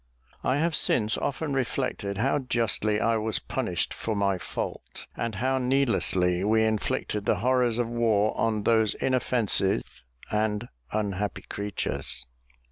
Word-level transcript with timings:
I 0.43 0.57
have 0.57 0.75
since 0.75 1.15
often 1.15 1.53
reflected 1.53 2.17
how 2.17 2.39
justly 2.39 2.99
I 2.99 3.17
was 3.17 3.37
punished 3.37 3.93
for 3.93 4.15
my 4.15 4.39
fault, 4.39 5.05
and 5.15 5.35
how 5.35 5.59
needlessly 5.59 6.43
we 6.43 6.65
inflicted 6.65 7.25
the 7.27 7.35
horrors 7.45 7.77
of 7.77 7.87
war 7.87 8.35
on 8.35 8.63
those 8.63 8.95
inoffensive 8.95 9.83
and 10.31 10.69
unhappy 10.91 11.43
creatures. 11.43 12.25